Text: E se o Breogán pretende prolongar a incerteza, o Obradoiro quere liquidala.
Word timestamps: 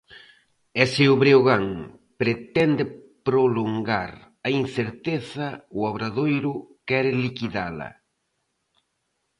E 0.81 0.83
se 0.93 1.03
o 1.13 1.15
Breogán 1.21 1.65
pretende 2.21 2.83
prolongar 3.27 4.11
a 4.47 4.49
incerteza, 4.61 5.47
o 5.77 5.79
Obradoiro 5.91 6.53
quere 6.87 7.11
liquidala. 7.25 7.89